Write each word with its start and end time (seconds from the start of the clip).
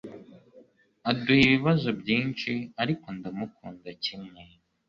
aduha 1.09 1.41
ibibazo 1.47 1.89
byinshi, 2.01 2.51
ariko 2.81 3.05
ndamukunda 3.17 3.89
kimwe 4.03 4.41